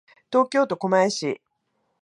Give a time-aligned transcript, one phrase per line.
[0.31, 1.41] 東京都狛江市